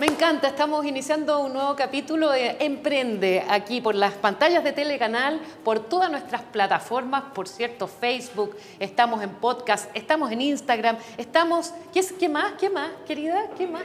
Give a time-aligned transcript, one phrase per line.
[0.00, 5.40] Me encanta, estamos iniciando un nuevo capítulo de Emprende aquí por las pantallas de Telecanal,
[5.62, 11.72] por todas nuestras plataformas, por cierto, Facebook, estamos en podcast, estamos en Instagram, estamos...
[11.92, 12.54] ¿Qué, qué más?
[12.54, 13.50] ¿Qué más, querida?
[13.56, 13.84] ¿Qué más?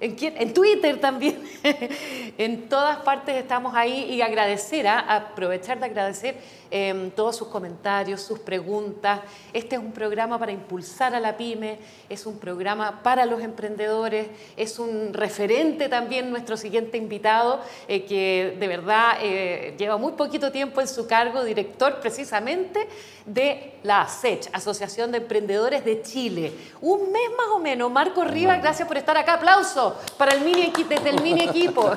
[0.00, 0.34] ¿En, quién?
[0.36, 1.42] en Twitter también.
[2.38, 5.00] en todas partes estamos ahí y agradecer, ¿ah?
[5.08, 6.36] aprovechar de agradecer
[6.70, 9.20] eh, todos sus comentarios, sus preguntas.
[9.52, 14.28] Este es un programa para impulsar a la pyme, es un programa para los emprendedores,
[14.56, 20.52] es un referente también nuestro siguiente invitado, eh, que de verdad eh, lleva muy poquito
[20.52, 22.86] tiempo en su cargo, director precisamente
[23.24, 26.52] de la ASECH, Asociación de Emprendedores de Chile.
[26.80, 27.90] Un mes más o menos.
[27.90, 29.34] Marco Rivas, gracias por estar acá.
[29.34, 31.90] Aplauso para el mini equi- desde el mini equipo.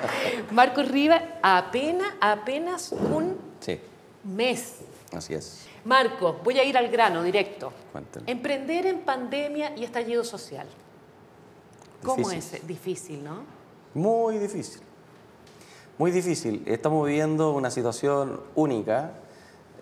[0.52, 3.80] Marco Rivas, apenas, apenas un Sí,
[4.24, 4.76] mes.
[5.12, 5.66] así es.
[5.84, 7.72] Marco, voy a ir al grano directo.
[8.26, 10.66] Emprender en pandemia y estallido social.
[12.02, 12.58] ¿Cómo Difícil.
[12.60, 12.66] es?
[12.66, 13.40] Difícil, ¿no?
[13.94, 14.80] Muy difícil.
[15.96, 16.62] Muy difícil.
[16.66, 19.12] Estamos viviendo una situación única.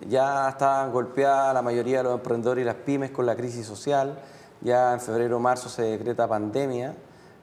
[0.07, 4.19] Ya están golpeadas la mayoría de los emprendedores y las pymes con la crisis social.
[4.61, 6.95] Ya en febrero o marzo se decreta pandemia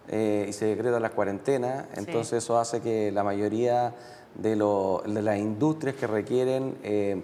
[0.09, 1.89] eh, y se decreta la cuarentena.
[1.97, 3.95] Entonces eso hace que la mayoría
[4.35, 7.23] de, lo- de las industrias que requieren eh,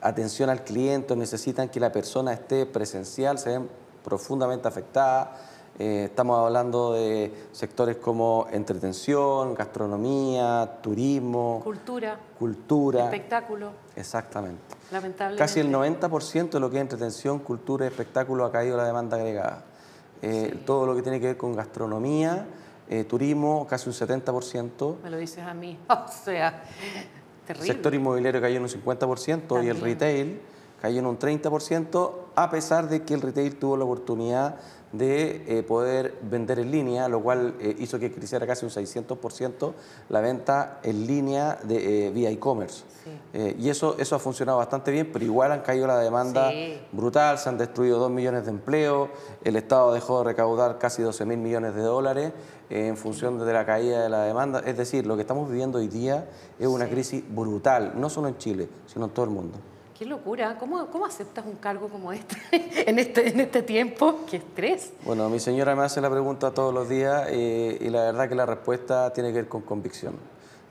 [0.00, 3.68] atención al cliente necesitan que la persona esté presencial se ven
[4.04, 5.28] profundamente afectadas.
[5.80, 13.04] Eh, estamos hablando de sectores como entretención, gastronomía, turismo, Cultura, cultura.
[13.04, 14.60] espectáculo, Exactamente.
[14.90, 15.38] lamentablemente.
[15.38, 19.16] Casi el 90% de lo que es entretención, cultura y espectáculo ha caído la demanda
[19.18, 19.62] agregada.
[20.22, 22.46] Eh, Todo lo que tiene que ver con gastronomía,
[22.88, 24.96] eh, turismo, casi un 70%.
[25.02, 25.78] Me lo dices a mí.
[25.88, 26.62] O sea,
[27.42, 27.66] El terrible.
[27.72, 29.24] sector inmobiliario cayó en un 50%
[29.64, 29.80] y el También.
[29.80, 30.40] retail
[30.80, 34.56] cayó en un 30%, a pesar de que el retail tuvo la oportunidad
[34.92, 39.72] de eh, poder vender en línea, lo cual eh, hizo que creciera casi un 600%
[40.08, 42.84] la venta en línea de, eh, vía e-commerce.
[43.04, 43.54] Sí.
[43.58, 46.78] Y eso, eso ha funcionado bastante bien, pero igual han caído la demanda Sí.
[46.92, 49.10] brutal, se han destruido 2 millones de empleos,
[49.44, 52.32] el Estado dejó de recaudar casi 12 mil millones de dólares
[52.70, 54.60] en función de la caída de la demanda.
[54.64, 56.92] Es decir, lo que estamos viviendo hoy día es una Sí.
[56.92, 59.58] crisis brutal, no solo en Chile, sino en todo el mundo.
[59.98, 60.56] Qué locura.
[60.60, 62.36] ¿Cómo, ¿Cómo aceptas un cargo como este
[62.88, 64.20] en este, en este tiempo?
[64.30, 64.92] Qué estrés.
[65.04, 68.36] Bueno, mi señora me hace la pregunta todos los días eh, y la verdad que
[68.36, 70.14] la respuesta tiene que ver con convicción.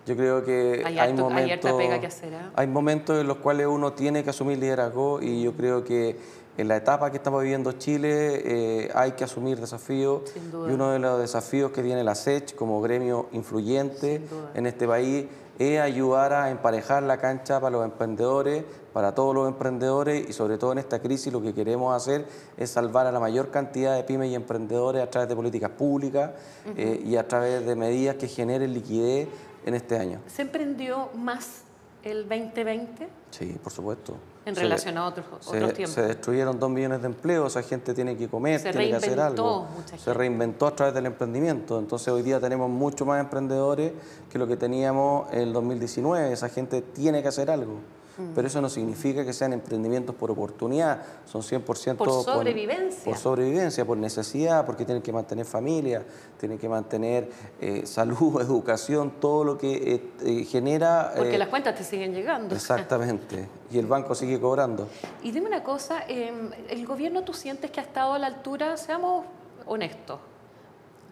[0.05, 2.51] Yo creo que Hay hay, momentos, pega que hacer, ¿ah?
[2.55, 6.15] hay momentos en los cuales uno tiene que asumir liderazgo y yo creo que
[6.57, 10.71] en la etapa que estamos viviendo Chile eh, hay que asumir desafíos Sin duda.
[10.71, 14.21] y uno de los desafíos que tiene la SECH como gremio influyente
[14.55, 15.25] en este país
[15.59, 18.63] es ayudar a emparejar la cancha para los emprendedores,
[18.93, 22.25] para todos los emprendedores y sobre todo en esta crisis lo que queremos hacer
[22.57, 26.31] es salvar a la mayor cantidad de pymes y emprendedores a través de políticas públicas
[26.75, 29.27] eh, y a través de medidas que generen liquidez
[29.65, 30.21] en este año.
[30.27, 31.63] ¿Se emprendió más
[32.07, 34.15] el 2020 Sí, por supuesto.
[34.45, 35.93] en Se- relación a otros, se, otros tiempos?
[35.95, 39.19] se destruyeron dos millones de empleos, esa gente tiene que comer, Se tiene que hacer
[39.19, 39.67] algo.
[39.75, 41.77] mucha Se reinventó a través del emprendimiento.
[41.79, 43.91] Entonces hoy día tenemos mucho más emprendedores
[44.31, 46.31] que lo que teníamos en el 2019.
[46.31, 47.79] Esa gente tiene que hacer algo.
[48.17, 48.33] Mm.
[48.33, 53.03] Pero eso no significa que sean emprendimientos por oportunidad, son 100% Por sobrevivencia.
[53.05, 56.03] por sobrevivencia, por necesidad, porque tienen que mantener familia,
[56.39, 57.29] tienen que mantener
[57.61, 61.13] eh, salud, educación, todo lo que eh, eh, genera...
[61.15, 62.55] Porque eh, las cuentas te siguen llegando.
[62.55, 63.47] Exactamente.
[63.71, 64.87] Y el banco sigue cobrando.
[65.23, 66.31] Y dime una cosa, eh,
[66.69, 68.77] ¿el gobierno tú sientes que ha estado a la altura?
[68.77, 69.25] Seamos
[69.65, 70.19] honestos.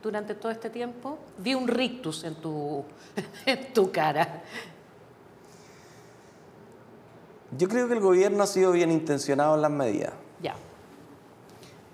[0.01, 2.83] Durante todo este tiempo vi un rictus en tu,
[3.45, 4.43] en tu cara.
[7.57, 10.13] Yo creo que el gobierno ha sido bien intencionado en las medidas.
[10.41, 10.55] Ya.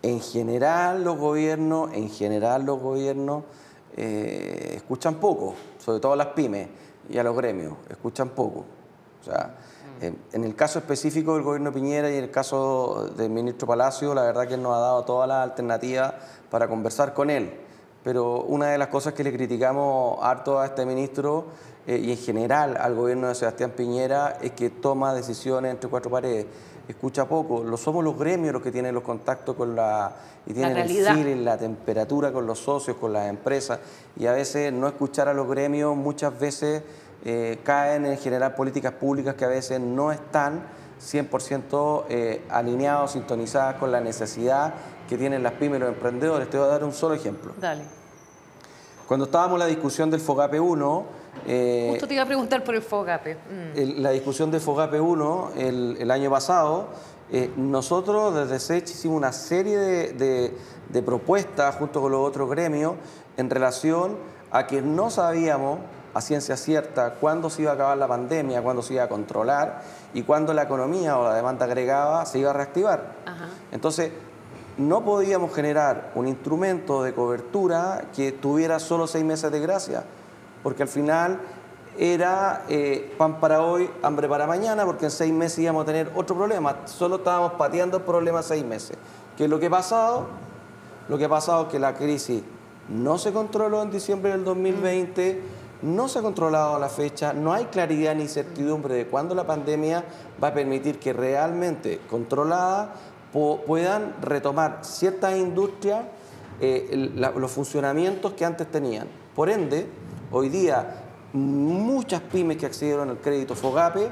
[0.01, 3.43] En general los gobiernos, en general los gobiernos
[3.97, 6.69] eh, escuchan poco, sobre todo a las pymes
[7.09, 8.65] y a los gremios, escuchan poco.
[9.21, 9.55] O sea,
[10.01, 13.67] eh, en el caso específico del gobierno de Piñera y en el caso del ministro
[13.67, 16.13] Palacio, la verdad que él nos ha dado todas las alternativas
[16.49, 17.53] para conversar con él.
[18.03, 21.45] Pero una de las cosas que le criticamos harto a este ministro
[21.85, 26.09] eh, y en general al gobierno de Sebastián Piñera es que toma decisiones entre cuatro
[26.09, 26.45] paredes.
[26.87, 30.11] Escucha poco, lo somos los gremios los que tienen los contactos con la
[30.45, 31.13] y tienen el realidad.
[31.13, 33.79] feeling, la temperatura con los socios, con las empresas
[34.17, 36.81] y a veces no escuchar a los gremios muchas veces
[37.23, 40.63] eh, caen en generar políticas públicas que a veces no están
[40.99, 44.73] 100% eh, alineados, sintonizadas con la necesidad
[45.11, 46.49] que tienen las pymes y los emprendedores.
[46.49, 47.51] Te voy a dar un solo ejemplo.
[47.59, 47.83] Dale.
[49.09, 51.05] Cuando estábamos en la discusión del FOGAPE 1,
[51.45, 53.35] eh, Justo te iba a preguntar por el FOGAPE.
[53.35, 53.77] Mm.
[53.77, 56.87] el- la discusión de FOGAPE 1 el, el año pasado,
[57.33, 60.57] Eh, nosotros desde SECH hicimos una serie de, de-
[60.89, 62.95] de propuestas junto con los otros gremios
[63.37, 64.17] en relación
[64.51, 65.79] a que no sabíamos
[66.13, 69.81] a ciencia cierta cuándo se iba a acabar la pandemia, cuándo se iba a controlar
[70.13, 73.13] y cuándo la economía o la demanda agregada se iba a reactivar.
[73.25, 73.47] Ajá.
[73.71, 74.11] Entonces,
[74.77, 80.03] no podíamos generar un instrumento de cobertura que tuviera solo seis meses de gracia,
[80.63, 81.39] porque al final
[81.97, 86.11] era eh, pan para hoy, hambre para mañana, porque en seis meses íbamos a tener
[86.15, 86.77] otro problema.
[86.85, 88.97] Solo estábamos pateando el problema seis meses.
[89.37, 90.27] ¿Qué es lo que ha pasado?
[91.09, 92.43] Lo que ha pasado es que la crisis
[92.89, 95.41] no se controló en diciembre del 2020,
[95.81, 100.03] no se ha controlado la fecha, no hay claridad ni certidumbre de cuándo la pandemia
[100.41, 102.93] va a permitir que realmente controlada
[103.31, 106.05] puedan retomar ciertas industrias
[106.59, 109.07] eh, la- los funcionamientos que antes tenían.
[109.35, 109.87] Por ende,
[110.31, 110.97] hoy día
[111.33, 114.09] muchas pymes que accedieron al crédito FOGAPE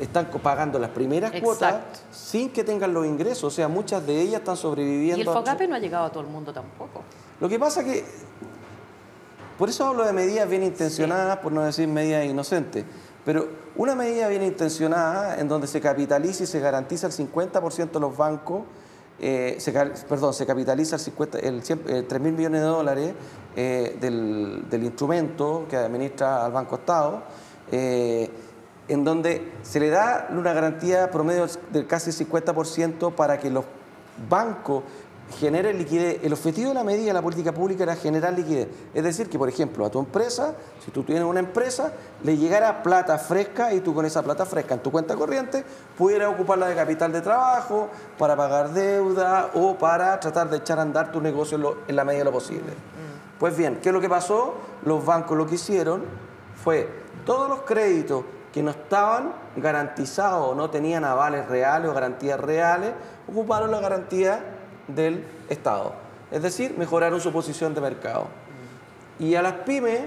[0.00, 1.74] están pagando las primeras cuotas
[2.10, 5.18] sin que tengan los ingresos, o sea, muchas de ellas están sobreviviendo.
[5.18, 7.02] Y el a- FOGAPE no ha llegado a todo el mundo tampoco.
[7.40, 8.04] Lo que pasa que,
[9.58, 12.84] por eso hablo de medidas bien intencionadas, por no decir medidas inocentes,
[13.24, 18.00] pero una medida bien intencionada en donde se capitaliza y se garantiza el 50% de
[18.00, 18.62] los bancos,
[19.20, 19.58] eh,
[20.08, 23.14] perdón, se capitaliza el, 50, el, 100 eh, 3 mil millones de dólares
[23.54, 27.22] eh, del, del instrumento que administra al Banco Estado,
[27.70, 33.64] en donde se le da una garantía promedio del casi 50% para que los
[34.28, 34.82] bancos
[35.38, 36.20] generen liquidez.
[36.22, 38.68] El objetivo de la medida de la política pública era generar liquidez.
[38.92, 40.54] Es decir, que por ejemplo a tu empresa,
[40.84, 41.92] si tú tienes una empresa,
[42.22, 45.64] le llegara plata fresca y tú con esa plata fresca en tu cuenta corriente
[45.96, 47.88] pudieras ocuparla de capital de trabajo,
[48.18, 51.96] para pagar deuda o para tratar de echar a andar tu negocio en, lo- en
[51.96, 52.72] la medida de lo posible.
[53.38, 54.54] Pues bien, ¿qué es lo que pasó?
[54.84, 56.04] Los bancos lo que hicieron
[56.62, 56.88] fue
[57.26, 62.90] todos los créditos que no estaban garantizados o no tenían avales reales o garantías reales,
[63.28, 65.94] ocuparon la garantía del Estado.
[66.30, 68.26] Es decir, mejoraron su posición de mercado.
[69.18, 70.00] Y a las pymes,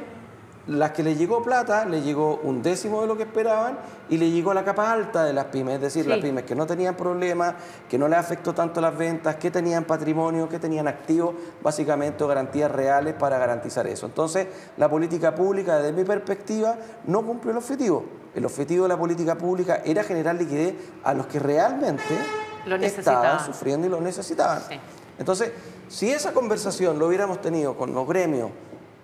[0.68, 3.77] las que les llegó plata, les llegó un décimo de lo que esperaban
[4.10, 6.10] y le llegó a la capa alta de las pymes, es decir, Sí.
[6.10, 7.54] las pymes que no tenían problemas,
[7.88, 12.28] que no les afectó tanto las ventas, que tenían patrimonio, que tenían activos, básicamente o
[12.28, 14.07] garantías reales para garantizar eso.
[14.07, 14.48] Entonces,
[14.78, 16.75] la política pública, desde mi perspectiva,
[17.06, 18.04] no cumplió el objetivo.
[18.33, 20.74] El objetivo de la política pública era generar liquidez
[21.04, 22.18] a los que realmente
[22.66, 24.62] Lo estaban sufriendo y lo necesitaban.
[24.68, 24.76] Sí.
[25.18, 25.52] Entonces,
[25.88, 28.50] si esa conversación lo hubiéramos tenido con los gremios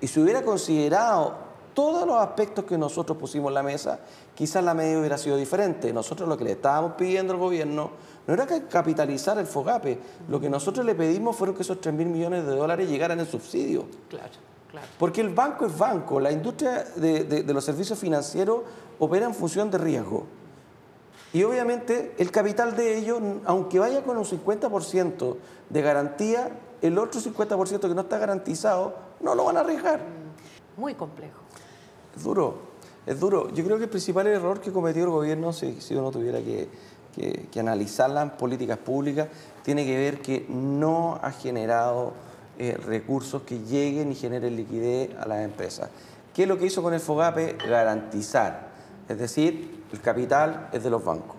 [0.02, 1.36] y se hubiera considerado
[1.74, 4.00] todos los aspectos que nosotros pusimos en la mesa,
[4.36, 5.94] quizás la medida hubiera sido diferente.
[5.94, 7.92] Nosotros lo que le estábamos pidiendo al gobierno
[8.28, 11.94] no era que capitalizar el FOGAPE, lo que nosotros le pedimos fueron que esos 3
[11.96, 13.86] mil millones de dólares llegaran en subsidio.
[14.10, 14.28] Claro,
[14.70, 14.88] claro.
[15.00, 18.60] Porque el banco es banco, la industria de, de- de los servicios financieros
[19.00, 20.26] opera en función de riesgo.
[21.34, 25.38] Y obviamente el capital de ellos, aunque vaya con un 50%
[25.70, 26.50] de garantía,
[26.82, 30.02] el otro 50% que no está garantizado, no lo van a arriesgar.
[30.78, 31.40] Muy complejo.
[32.16, 32.58] Es duro,
[33.06, 33.50] es duro.
[33.54, 36.68] Yo creo que el principal error que cometió el gobierno, si, si uno tuviera que,
[37.16, 39.28] que, que analizar las políticas públicas,
[39.64, 42.14] tiene que ver que no ha generado
[42.60, 45.90] eh, recursos que lleguen y generen liquidez a las empresas.
[46.34, 47.58] ¿Qué es lo que hizo con el FOGAPE?
[47.68, 48.71] Garantizar.
[49.10, 51.36] Es decir, el capital es de los bancos.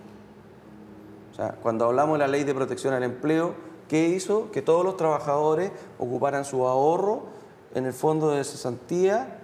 [1.33, 3.55] O sea, cuando hablamos de la ley de protección al empleo,
[3.89, 4.51] ¿qué hizo?
[4.51, 7.25] Que todos los trabajadores ocuparan su ahorro
[7.75, 9.39] en el fondo de cesantía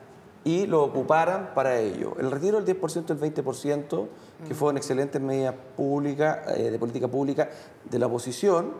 [0.44, 2.14] y lo ocuparan para ello.
[2.18, 4.06] El retiro del 10% del 20%,
[4.46, 7.48] que fue una excelente medida pública, eh, de política pública
[7.88, 8.72] de la oposición,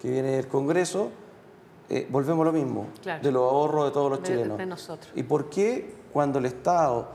[0.00, 1.08] que viene del Congreso,
[1.90, 3.22] eh, volvemos a lo mismo, Claro.
[3.22, 4.56] de los ahorros de todos los De- chilenos.
[4.58, 5.12] de nosotros.
[5.14, 7.08] ¿Y por qué cuando el Estado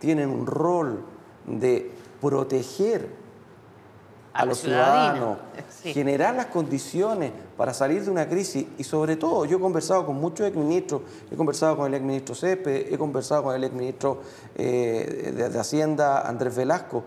[0.00, 1.00] tiene un rol
[1.46, 3.08] de proteger
[4.32, 5.38] A los ciudadanos,
[5.82, 5.92] Sí.
[5.92, 10.16] generar las condiciones para salir de una crisis y sobre todo yo he conversado con
[10.16, 14.20] muchos exministros, he conversado con el exministro Cepe, he conversado con el exministro
[14.56, 17.04] eh, de, de Hacienda Andrés Velasco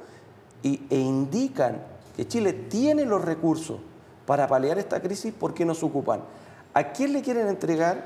[0.63, 1.81] y, e indican
[2.15, 3.79] que Chile tiene los recursos
[4.25, 6.21] para paliar esta crisis, ¿por qué no se ocupan?
[6.73, 8.05] ¿A quién le quieren entregar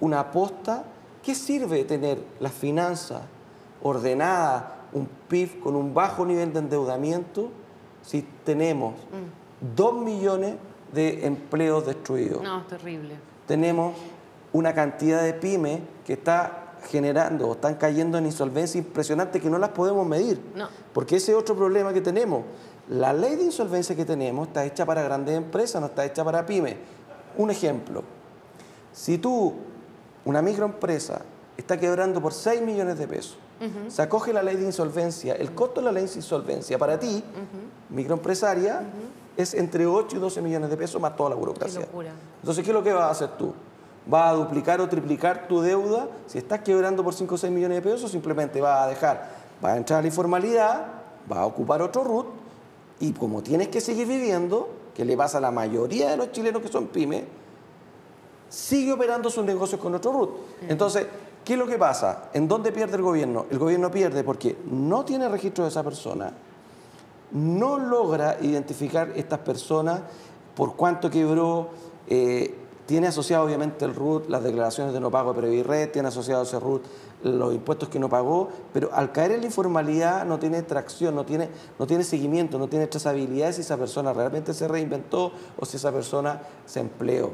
[0.00, 0.84] una aposta?
[1.22, 3.22] ¿Qué sirve tener las finanzas
[3.82, 4.62] ordenadas,
[4.92, 7.50] un PIB con un bajo nivel de endeudamiento
[8.02, 8.94] si tenemos
[9.74, 10.54] dos millones
[10.92, 12.42] de empleos destruidos?
[12.42, 13.14] No, es terrible.
[13.46, 13.94] tenemos
[14.52, 19.70] una cantidad de pymes que está generando, están cayendo en insolvencia impresionante que no las
[19.70, 20.40] podemos medir.
[20.54, 20.68] No.
[20.92, 22.44] Porque ese es otro problema que tenemos.
[22.88, 26.46] La ley de insolvencia que tenemos está hecha para grandes empresas, no está hecha para
[26.46, 26.76] pymes.
[27.36, 28.02] Un ejemplo,
[28.92, 29.54] si tú,
[30.24, 31.22] una microempresa,
[31.56, 33.36] está quebrando por 6 millones de pesos,
[33.88, 37.22] se acoge la ley de insolvencia, el costo de la ley de insolvencia para ti,
[37.90, 38.82] microempresaria,
[39.36, 41.80] es entre 8 y 12 millones de pesos más toda la burocracia.
[41.80, 42.10] Qué locura.
[42.40, 43.52] Entonces, ¿qué es lo que vas a hacer tú?
[44.06, 46.08] ¿Vas a duplicar o triplicar tu deuda?
[46.26, 49.74] Si estás quebrando por 5 o 6 millones de pesos, simplemente vas a dejar, vas
[49.74, 50.86] a entrar a la informalidad,
[51.28, 52.26] vas a ocupar otro RUT
[53.00, 56.62] y como tienes que seguir viviendo, que le pasa a la mayoría de los chilenos
[56.62, 57.24] que son pymes,
[58.48, 60.30] sigue operando sus negocios con otro RUT.
[60.68, 61.06] Entonces,
[61.46, 62.24] ¿qué es lo que pasa?
[62.34, 63.46] ¿En dónde pierde el gobierno?
[63.50, 66.32] El gobierno pierde porque no tiene registro de esa persona,
[67.30, 70.00] no logra identificar estas personas
[70.56, 71.68] por cuánto quebró,
[72.08, 72.52] eh,
[72.86, 76.58] tiene asociado obviamente el RUT las declaraciones de no pago de Previrred, tiene asociado ese
[76.58, 76.82] RUT
[77.22, 81.24] los impuestos que no pagó, pero al caer en la informalidad no tiene tracción, no
[81.24, 81.48] tiene,
[81.78, 85.92] no tiene seguimiento, no tiene trazabilidad si esa persona realmente se reinventó o si esa
[85.92, 87.30] persona se empleó.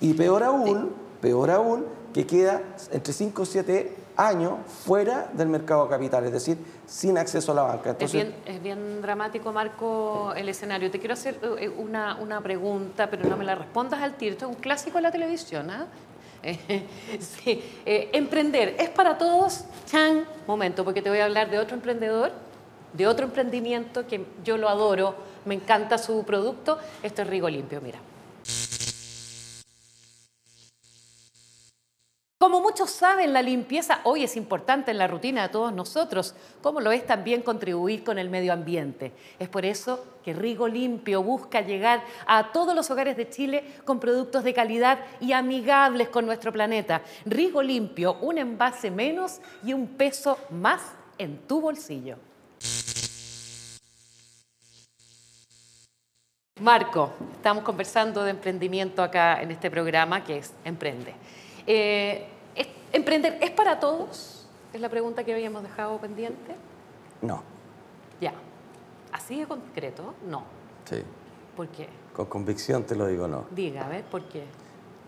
[0.00, 1.84] Y peor aún, peor aún,
[2.14, 4.52] que queda entre 5 y 7 años
[4.84, 6.56] fuera del mercado de capital, es decir,
[6.86, 7.96] sin acceso a la banca.
[7.98, 10.92] Es bien, es bien dramático, Marco, el escenario.
[10.92, 14.34] Te quiero hacer eh, una, una pregunta, pero no me la respondas al tiro.
[14.34, 15.88] Esto es un clásico de la televisión, ¿ah?
[17.18, 17.64] sí.
[17.84, 19.64] Eh, emprender, ¿es para todos?
[19.86, 22.30] Chan, momento, porque te voy a hablar de otro emprendedor,
[22.92, 25.16] de otro emprendimiento que yo lo adoro,
[25.46, 26.78] me encanta su producto.
[27.02, 27.98] Esto es Rigo Limpio, mira.
[32.44, 36.82] Como muchos saben, la limpieza hoy es importante en la rutina de todos nosotros, como
[36.82, 39.12] lo es también contribuir con el medio ambiente.
[39.38, 43.98] Es por eso que Rigo Limpio busca llegar a todos los hogares de Chile con
[43.98, 47.00] productos de calidad y amigables con nuestro planeta.
[47.24, 50.82] Rigo Limpio, un envase menos y un peso más
[51.16, 52.18] en tu bolsillo.
[56.60, 61.14] Marco, estamos conversando de emprendimiento acá en este programa que es Emprende.
[61.66, 62.33] Eh, ¿es-
[62.94, 64.46] ¿Emprender es para todos?
[64.72, 66.54] Es la pregunta que habíamos dejado pendiente.
[67.20, 67.42] No,
[68.20, 68.32] Ya.
[69.12, 70.14] ¿Así de concreto?
[70.28, 70.42] No.
[70.88, 71.02] sí,
[71.56, 71.88] ¿Por qué?
[72.14, 73.44] con convicción te lo digo no.
[73.50, 74.44] Diga, a ver, ¿por qué?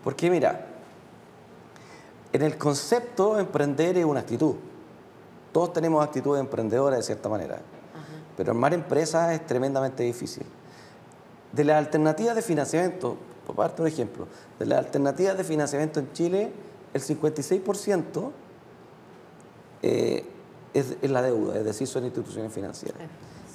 [0.03, 0.67] Porque mira,
[2.33, 4.55] en el concepto emprender es una actitud.
[5.53, 7.59] Todos tenemos actitud emprendedora de cierta manera,
[8.37, 10.45] pero armar empresas es tremendamente difícil.
[11.53, 13.17] De las alternativas de financiamiento,
[13.47, 14.27] por darte un ejemplo,
[14.59, 16.53] de las alternativas de financiamiento en Chile,
[16.97, 18.31] el 56%
[19.83, 20.25] eh,
[20.75, 23.01] es, es la deuda, es decir, son instituciones financieras.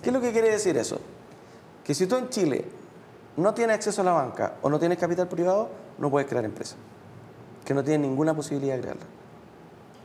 [0.01, 0.99] ¿Qué es lo que quiere decir eso?
[1.83, 2.65] Que si tú en Chile
[3.37, 6.75] no tienes acceso a la banca o no tienes capital privado, no puedes crear empresa.
[7.65, 9.05] Que no tienes ninguna posibilidad de crearla.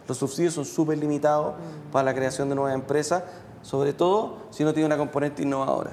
[0.09, 1.55] Los subsidios son súper limitados
[1.91, 3.25] para la creación de nuevas empresas,
[3.63, 5.93] sobre todo si no tiene una componente innovadora.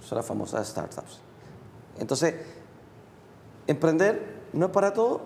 [0.00, 1.20] Son las famosas startups.
[1.98, 2.34] Entonces,
[3.66, 5.22] ¿emprender no es para todo?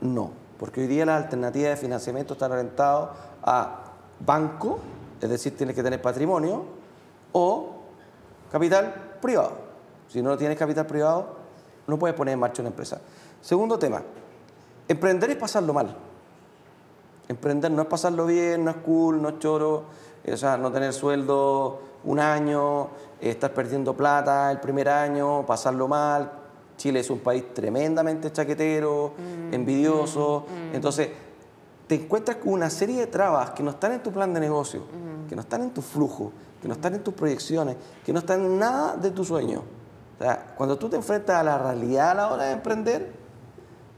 [0.00, 3.10] No, porque hoy día las alternativas de financiamiento están orientadas
[3.42, 3.84] a
[4.20, 4.78] banco,
[5.20, 6.64] es decir, tienes que tener patrimonio,
[7.32, 7.74] o
[8.50, 9.52] capital privado.
[10.08, 11.36] Si no tienes capital privado,
[11.86, 13.00] no puedes poner en marcha una empresa.
[13.40, 14.02] Segundo tema,
[14.88, 15.94] emprender es pasarlo mal.
[17.28, 19.84] Emprender no es pasarlo bien, no es cool, no es choro,
[20.24, 22.84] eh, o sea, no tener sueldo un año,
[23.20, 26.30] eh, estar perdiendo plata el primer año, pasarlo mal.
[26.76, 29.14] Chile es un país tremendamente chaquetero,
[29.52, 30.46] envidioso.
[30.72, 31.08] Entonces,
[31.86, 34.82] te encuentras con una serie de trabas que no están en tu plan de negocio,
[35.28, 38.44] que no están en tu flujo, que no están en tus proyecciones, que no están
[38.44, 39.62] en nada de tu sueño.
[40.18, 43.12] O sea, cuando tú te enfrentas a la realidad a la hora de emprender,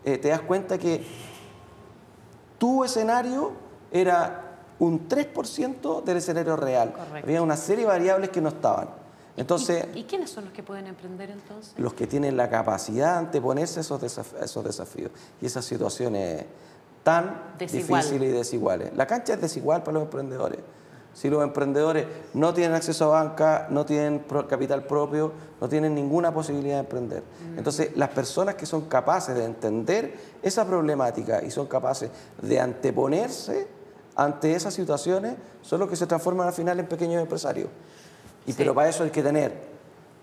[0.04, 1.04] eh, te das cuenta que
[2.58, 3.52] tu escenario
[3.90, 4.44] era
[4.78, 6.92] un 3% del escenario real.
[6.92, 7.26] Correcto.
[7.26, 8.88] Había una serie de variables que no estaban.
[9.38, 11.72] Entonces, ¿Y, y quiénes son los que pueden emprender entonces?
[11.78, 15.64] los que tienen la capacidad de anteponerse a esos, desaf- a esos desafíos y esas
[15.64, 16.44] situaciones
[17.04, 18.02] tan Desigual.
[18.02, 18.96] difíciles y desiguales.
[18.96, 20.58] La cancha es desigual para los emprendedores.
[21.14, 26.32] Si los emprendedores no tienen acceso a banca, no tienen capital propio, no tienen ninguna
[26.32, 27.22] posibilidad de emprender.
[27.56, 33.66] Entonces, las personas que son capaces de entender esa problemática y son capaces de anteponerse
[34.14, 37.68] ante esas situaciones son los que se transforman al final en pequeños empresarios.
[38.48, 38.58] Y Sí.
[38.58, 39.52] pero para eso hay que tener,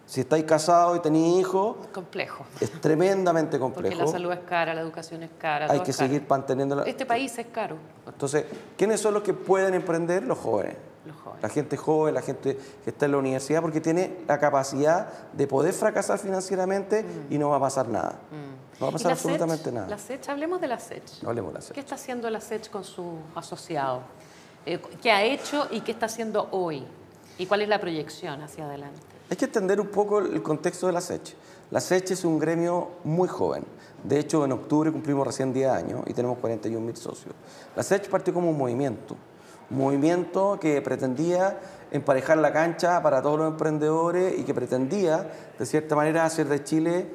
[0.05, 2.45] si estáis casados y tenéis hijos, Complejo.
[2.59, 4.01] es tremendamente Porque complejo.
[4.05, 5.65] la salud es cara, la educación es cara.
[5.65, 6.83] Hay todo que es seguir manteniendo la...
[6.83, 7.77] Este país es caro,
[8.07, 8.45] Entonces,
[8.77, 10.23] ¿quiénes son los que pueden emprender?
[10.23, 10.75] Los jóvenes.
[11.05, 11.43] los jóvenes.
[11.43, 15.45] La gente joven, la gente que está en la universidad, porque tiene la capacidad de
[15.47, 18.15] poder fracasar financieramente y no va a pasar nada.
[18.79, 18.89] No va a Mm.
[18.89, 19.87] ¿Y pasar absolutamente nada.
[19.87, 21.21] La SECH, hablemos de la SECH.
[21.21, 21.73] No hablemos de la SECH.
[21.75, 24.01] ¿Qué está haciendo la SECH con sus asociados?
[24.65, 26.85] Eh, ¿Qué ha hecho y qué está haciendo hoy?
[27.37, 28.99] ¿Y cuál es la proyección hacia adelante?
[29.29, 31.35] Hay que entender un poco el contexto de la SECH.
[31.71, 33.63] La SECH es un gremio muy joven.
[34.03, 37.33] De hecho, en octubre cumplimos recién 10 años y tenemos 41 mil socios.
[37.75, 39.17] La SECH partió como un movimiento.
[39.69, 41.59] Un movimiento que pretendía
[41.91, 46.63] emparejar la cancha para todos los emprendedores y que pretendía, de cierta manera, hacer de
[46.63, 47.09] Chile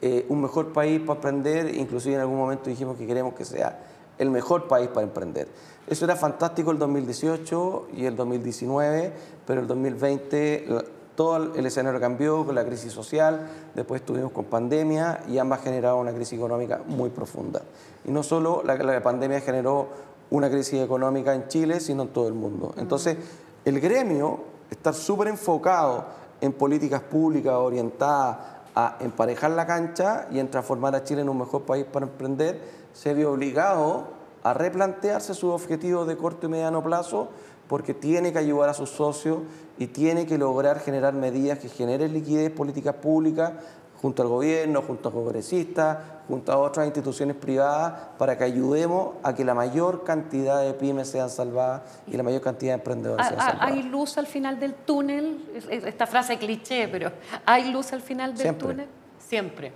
[0.00, 1.74] eh, un mejor país para emprender.
[1.74, 3.80] Inclusive en algún momento dijimos que queremos que sea
[4.18, 5.48] el mejor país para emprender.
[5.86, 9.12] Eso era fantástico el 2018 y el 2019,
[9.46, 14.46] pero el 2020 la- todo el escenario cambió con la crisis social, después estuvimos con
[14.46, 17.60] pandemia y ambas generaron una crisis económica muy profunda.
[18.06, 19.88] Y no solo la, la pandemia generó
[20.30, 22.72] una crisis económica en Chile, sino en todo el mundo.
[22.78, 23.18] Entonces,
[23.66, 24.40] el gremio
[24.70, 26.06] está súper enfocado
[26.40, 28.38] en políticas públicas orientadas
[28.74, 32.58] a emparejar la cancha y en transformar a Chile en un mejor país para emprender,
[32.92, 34.08] se vio obligado
[34.42, 37.28] a replantearse sus objetivos de corto y mediano plazo
[37.68, 39.38] porque tiene que ayudar a sus socios
[39.78, 43.52] y tiene que lograr generar medidas que generen liquidez, políticas públicas,
[44.00, 45.96] junto al gobierno, junto a congresistas,
[46.26, 51.08] junto a otras instituciones privadas, para que ayudemos a que la mayor cantidad de pymes
[51.08, 53.72] sean salvadas y la mayor cantidad de emprendedores ¿Ha- sean ha- salvadas.
[53.72, 55.48] ¿Hay luz al final del túnel?
[55.54, 57.12] Es- es- Esta frase cliché, pero
[57.46, 58.68] ¿hay luz al final del Siempre.
[58.68, 58.86] túnel?
[59.20, 59.72] Siempre.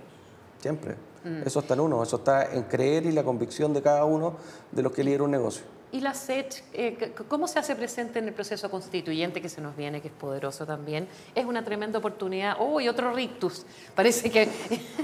[0.61, 0.95] Siempre.
[1.23, 1.43] Mm.
[1.45, 4.35] Eso está en uno, eso está en creer y la convicción de cada uno
[4.71, 5.63] de los que lidera un negocio.
[5.89, 9.75] ¿Y la SECH, eh, cómo se hace presente en el proceso constituyente que se nos
[9.77, 11.07] viene, que es poderoso también?
[11.33, 12.57] Es una tremenda oportunidad.
[12.59, 13.65] ¡Oh, y otro rictus!
[13.95, 14.49] Parece que...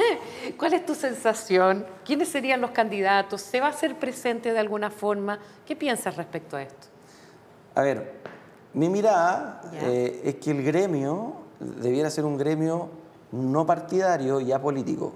[0.57, 1.85] ¿Cuál es tu sensación?
[2.03, 3.41] ¿Quiénes serían los candidatos?
[3.41, 5.39] ¿Se va a hacer presente de alguna forma?
[5.65, 6.87] ¿Qué piensas respecto a esto?
[7.75, 8.15] A ver,
[8.73, 12.89] mi mirada eh, es que el gremio debiera ser un gremio
[13.31, 15.13] no partidario y apolítico.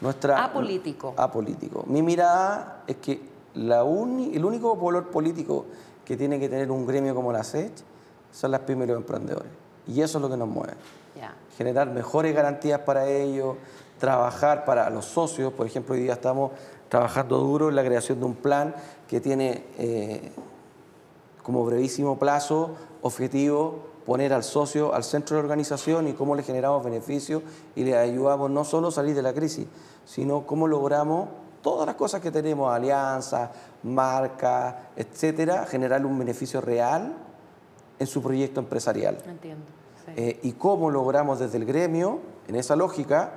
[0.00, 1.14] Nuestra, Apolítico.
[1.16, 1.84] Apolítico.
[1.86, 3.20] Mi mirada es que
[3.54, 5.66] la uni- el único valor político
[6.04, 7.82] que tiene que tener un gremio como la SECH
[8.32, 9.50] son las pymes y los emprendedores.
[9.86, 10.74] Y eso es lo que nos mueve.
[11.56, 13.56] Generar mejores garantías para ellos,
[13.98, 15.52] trabajar para los socios.
[15.52, 16.52] Por ejemplo, hoy día estamos
[16.88, 18.74] trabajando duro en la creación de un plan
[19.08, 20.30] que tiene eh,
[21.42, 26.42] como brevísimo plazo objetivo poner al socio al centro de la organización y cómo le
[26.42, 27.42] generamos beneficios
[27.76, 29.66] y le ayudamos no solo a salir de la crisis,
[30.06, 31.28] sino cómo logramos
[31.60, 33.50] todas las cosas que tenemos, alianzas,
[33.82, 37.16] marcas, etcétera, generarle un beneficio real
[37.98, 39.18] en su proyecto empresarial.
[39.26, 39.66] Entiendo.
[40.06, 40.12] sí.
[40.16, 43.34] Eh, y cómo logramos desde el gremio, en esa lógica,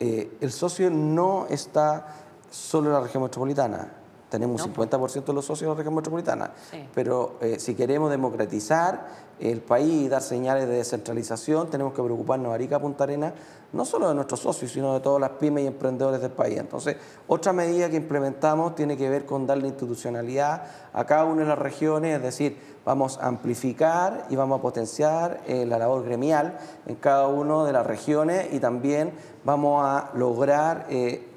[0.00, 2.06] eh, el socio no está
[2.50, 3.92] solo en la región metropolitana.
[4.28, 6.50] Tenemos un No, 50% de los socios de la región metropolitana.
[6.70, 6.86] Sí.
[6.94, 12.52] Pero eh, si queremos democratizar el país y dar señales de descentralización, tenemos que preocuparnos,
[12.52, 13.32] Arica, Punta Arena,
[13.72, 16.58] no solo de nuestros socios, sino de todas las pymes y emprendedores del país.
[16.58, 20.62] Entonces, otra medida que implementamos tiene que ver con darle institucionalidad
[20.92, 25.42] a cada una de las regiones, es decir, vamos a amplificar y vamos a potenciar
[25.46, 29.12] eh, la labor gremial en cada una de las regiones y también
[29.44, 31.27] vamos a lograr eh,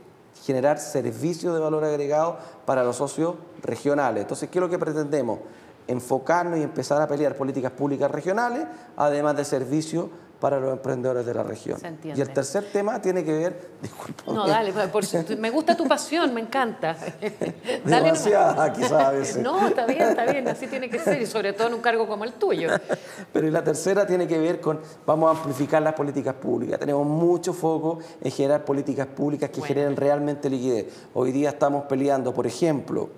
[0.41, 4.21] generar servicios de valor agregado para los socios regionales.
[4.21, 5.39] Entonces, ¿qué es lo que pretendemos?
[5.87, 8.65] Enfocarnos y empezar a pelear políticas públicas regionales,
[8.97, 10.07] además de servicios
[10.41, 11.79] para los emprendedores de la región.
[11.79, 11.93] Se.
[12.03, 15.03] Y el tercer tema tiene que ver, disculpa, No, dale, por-
[15.37, 16.97] me gusta tu pasión, me encanta.
[17.85, 19.37] Dale demasiada quizás a veces.
[19.37, 22.07] No, está bien, está bien, así tiene que ser, y sobre todo en un cargo
[22.07, 22.69] como el tuyo.
[23.33, 26.79] Pero y la tercera tiene que ver con, vamos a amplificar las políticas públicas.
[26.79, 29.67] Tenemos mucho foco en generar políticas públicas que Bueno.
[29.75, 30.87] generen realmente liquidez.
[31.13, 33.09] Hoy día estamos peleando, por ejemplo,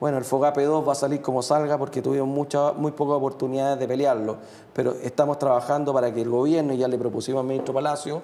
[0.00, 3.78] bueno, el FOGAPE 2 va a salir como salga porque tuvimos mucha, muy pocas oportunidades
[3.78, 4.36] de pelearlo,
[4.72, 8.22] pero estamos trabajando para que el gobierno, y ya le propusimos al ministro Palacio,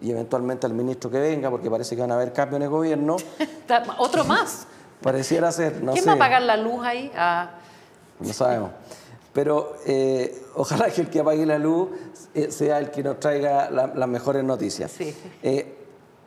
[0.00, 2.68] y eventualmente al ministro que venga, porque parece que van a haber cambios en el
[2.68, 3.16] gobierno,
[3.98, 4.66] Otro más.
[5.02, 6.10] pareciera ser, no ¿Quién sé.
[6.10, 7.10] va a pagar la luz ahí?
[7.16, 7.50] Ah,
[8.20, 8.70] No sabemos.
[9.32, 11.90] Pero eh, ojalá que el que apague la luz
[12.34, 14.90] eh, sea el que nos traiga la- las mejores noticias.
[14.90, 15.14] Sí.
[15.42, 15.75] Eh,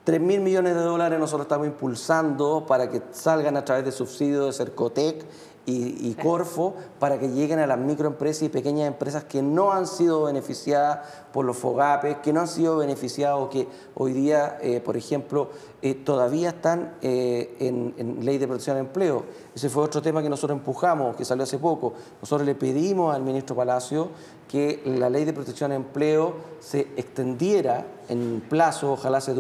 [0.04, 4.46] 3 mil millones de dólares nosotros estamos impulsando para que salgan a través de subsidios
[4.46, 5.26] de Cercotec
[5.66, 9.88] y, y Corfo para que lleguen a las microempresas y pequeñas empresas que no han
[9.88, 11.00] sido beneficiadas
[11.32, 15.50] por los FOGAPES, que no han sido beneficiados, que hoy día, eh, por ejemplo,
[15.82, 19.24] eh, todavía están eh, en, ley de protección de empleo.
[19.56, 21.94] Ese fue otro tema que nosotros empujamos, que salió hace poco.
[22.22, 24.10] Nosotros le pedimos al ministro Palacio
[24.48, 29.36] que la ley de protección de empleo se extendiera en plazo, ojalá se-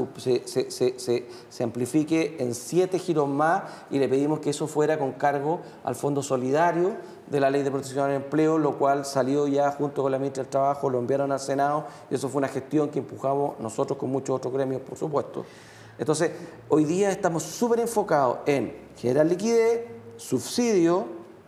[0.45, 5.13] se- se- se amplifique en siete giros más y le pedimos que eso fuera con
[5.13, 6.91] cargo al Fondo Solidario
[7.29, 10.43] de la Ley de Protección del Empleo, lo cual salió ya junto con la ministra
[10.43, 14.09] del Trabajo, lo enviaron al Senado y eso fue una gestión que empujamos nosotros con
[14.09, 15.45] muchos otros gremios, por supuesto.
[15.97, 16.31] Entonces,
[16.69, 19.85] hoy día estamos súper enfocados en generar liquidez,
[20.17, 21.05] subsidio,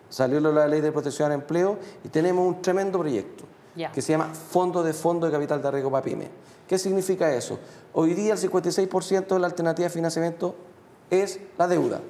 [0.10, 3.46] salió la Ley de Protección del Empleo y tenemos un tremendo proyecto
[3.94, 6.30] que se llama Fondo de Fondo de Capital de Riesgo para Pyme.
[6.68, 7.58] ¿Qué significa eso?
[7.94, 10.56] Hoy día el 56% de la alternativa de financiamiento
[11.10, 12.02] es la deuda.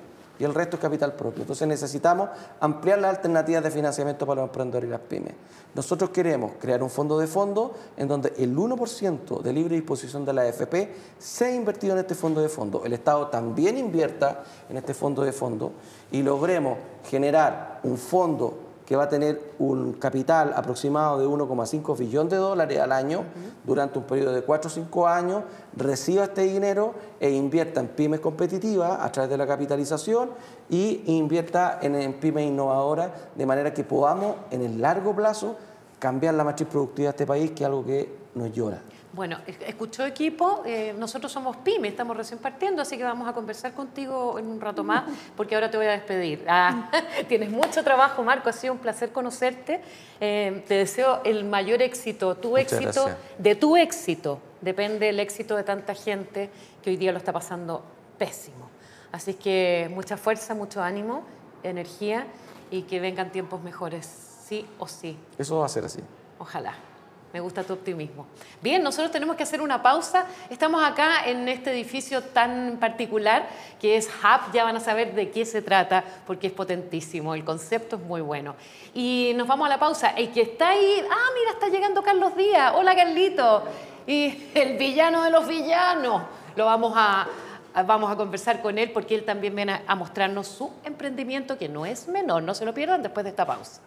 [0.41, 1.43] Y el resto es capital propio.
[1.43, 2.27] Entonces necesitamos
[2.59, 5.33] ampliar las alternativas de financiamiento para los emprendedores y las pymes.
[5.75, 10.33] Nosotros queremos crear un fondo de fondo en donde el 1% de libre disposición de
[10.33, 12.83] la AFP sea invertido en este fondo de fondo.
[12.83, 15.73] El Estado también invierta en este fondo de fondo
[16.11, 22.27] y logremos generar un fondo que va a tener un capital aproximado de 1,5 billón
[22.27, 23.23] de dólares al año
[23.63, 25.43] durante un periodo de 4 o 5 años,
[25.77, 30.31] reciba este dinero e invierta en pymes competitivas a través de la capitalización
[30.69, 35.55] y invierta en, en pymes innovadoras de manera que podamos en el largo plazo
[35.97, 38.81] cambiar la matriz productiva de este país, que es algo que nos llora.
[39.13, 43.73] Bueno, escuchó equipo, eh, nosotros somos pyme, estamos recién partiendo, así que vamos a conversar
[43.73, 45.03] contigo en un rato más,
[45.35, 46.45] porque ahora te voy a despedir.
[46.47, 46.89] Ah,
[47.27, 49.81] tienes mucho trabajo, Marco, ha sido un placer conocerte.
[50.21, 55.63] Eh, te deseo el mayor éxito, tu éxito, de tu éxito depende el éxito de
[55.63, 56.49] tanta gente
[56.81, 57.83] que hoy día lo está pasando
[58.17, 58.69] pésimo.
[59.11, 61.23] Así que mucha fuerza, mucho ánimo,
[61.63, 62.27] energía
[62.69, 64.05] y que vengan tiempos mejores,
[64.45, 65.17] sí o sí.
[65.37, 65.99] Eso va a ser así.
[66.39, 66.75] Ojalá.
[67.33, 68.25] Me gusta tu optimismo.
[68.61, 70.25] Bien, nosotros tenemos que hacer una pausa.
[70.49, 73.47] Estamos acá en este edificio tan particular
[73.79, 74.51] que es Hub.
[74.51, 77.33] Ya van a saber de qué se trata porque es potentísimo.
[77.33, 78.55] El concepto es muy bueno.
[78.93, 80.09] Y nos vamos a la pausa.
[80.09, 82.73] El que está ahí, ah, mira, está llegando Carlos Díaz.
[82.75, 83.63] Hola, Carlito.
[84.05, 86.23] Y el villano de los villanos.
[86.57, 87.27] Lo vamos a,
[87.85, 91.85] vamos a conversar con él porque él también viene a mostrarnos su emprendimiento que no
[91.85, 92.43] es menor.
[92.43, 93.81] No se lo pierdan después de esta pausa.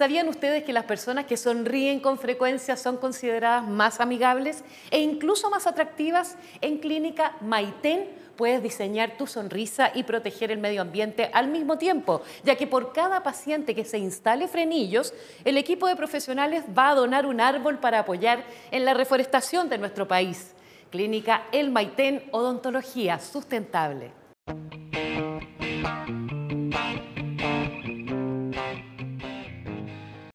[0.00, 5.50] ¿Sabían ustedes que las personas que sonríen con frecuencia son consideradas más amigables e incluso
[5.50, 6.38] más atractivas?
[6.62, 12.22] En Clínica Maitén puedes diseñar tu sonrisa y proteger el medio ambiente al mismo tiempo,
[12.44, 15.12] ya que por cada paciente que se instale frenillos,
[15.44, 19.76] el equipo de profesionales va a donar un árbol para apoyar en la reforestación de
[19.76, 20.54] nuestro país.
[20.88, 24.12] Clínica El Maitén Odontología Sustentable.